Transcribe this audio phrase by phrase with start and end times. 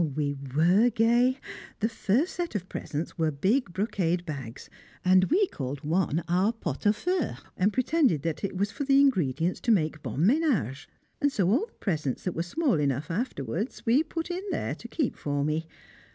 [0.15, 1.37] We were gay!
[1.79, 4.67] The first set of presents were big brocade bags,
[5.05, 9.59] and we called one our "pot au feu" and pretended it was for the ingredients
[9.59, 10.87] to make bon ménage,
[11.21, 14.87] and so all the presents that were small enough afterwards we put in there to
[14.87, 15.67] keep for me.